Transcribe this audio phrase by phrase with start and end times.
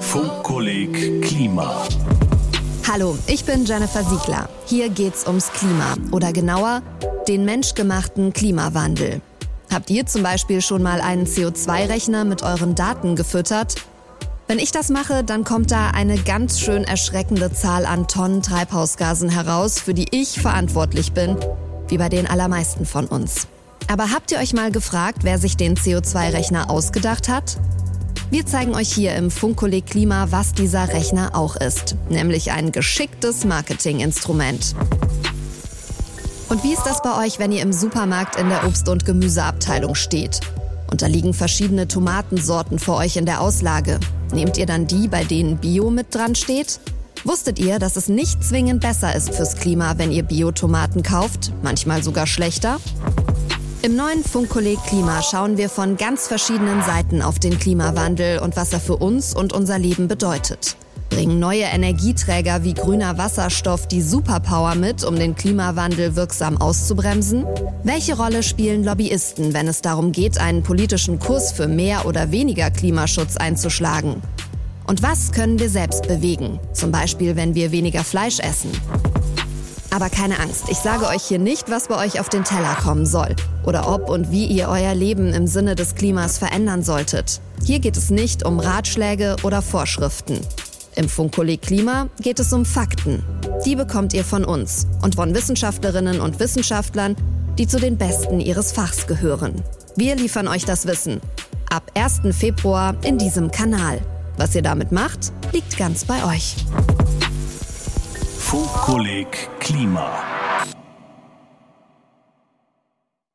[0.00, 1.86] Funkkolleg Klima.
[2.90, 4.48] Hallo, ich bin Jennifer Siegler.
[4.66, 6.82] Hier geht's ums Klima oder genauer
[7.28, 9.20] den menschgemachten Klimawandel.
[9.72, 13.76] Habt ihr zum Beispiel schon mal einen CO2-Rechner mit euren Daten gefüttert?
[14.48, 19.28] Wenn ich das mache, dann kommt da eine ganz schön erschreckende Zahl an Tonnen Treibhausgasen
[19.28, 21.36] heraus, für die ich verantwortlich bin,
[21.86, 23.46] wie bei den allermeisten von uns.
[23.86, 27.58] Aber habt ihr euch mal gefragt, wer sich den CO2-Rechner ausgedacht hat?
[28.32, 33.44] Wir zeigen euch hier im Funkkolleg Klima, was dieser Rechner auch ist, nämlich ein geschicktes
[33.44, 34.74] Marketinginstrument.
[36.48, 39.94] Und wie ist das bei euch, wenn ihr im Supermarkt in der Obst- und Gemüseabteilung
[39.94, 40.40] steht?
[40.90, 44.00] Und da liegen verschiedene Tomatensorten vor euch in der Auslage.
[44.32, 46.80] Nehmt ihr dann die, bei denen Bio mit dran steht?
[47.24, 51.52] Wusstet ihr, dass es nicht zwingend besser ist fürs Klima, wenn ihr Biotomaten kauft?
[51.62, 52.78] Manchmal sogar schlechter?
[53.84, 58.72] Im neuen Funkkolleg Klima schauen wir von ganz verschiedenen Seiten auf den Klimawandel und was
[58.72, 60.76] er für uns und unser Leben bedeutet.
[61.10, 67.44] Bringen neue Energieträger wie grüner Wasserstoff die Superpower mit, um den Klimawandel wirksam auszubremsen?
[67.82, 72.70] Welche Rolle spielen Lobbyisten, wenn es darum geht, einen politischen Kurs für mehr oder weniger
[72.70, 74.22] Klimaschutz einzuschlagen?
[74.86, 76.60] Und was können wir selbst bewegen?
[76.72, 78.70] Zum Beispiel, wenn wir weniger Fleisch essen.
[79.92, 83.04] Aber keine Angst, ich sage euch hier nicht, was bei euch auf den Teller kommen
[83.04, 87.42] soll oder ob und wie ihr euer Leben im Sinne des Klimas verändern solltet.
[87.62, 90.40] Hier geht es nicht um Ratschläge oder Vorschriften.
[90.96, 93.22] Im Funkkolleg Klima geht es um Fakten.
[93.66, 97.14] Die bekommt ihr von uns und von Wissenschaftlerinnen und Wissenschaftlern,
[97.58, 99.62] die zu den Besten ihres Fachs gehören.
[99.94, 101.20] Wir liefern euch das Wissen.
[101.68, 102.34] Ab 1.
[102.34, 104.00] Februar in diesem Kanal.
[104.38, 106.56] Was ihr damit macht, liegt ganz bei euch.
[108.38, 110.31] Funkkolleg Klima.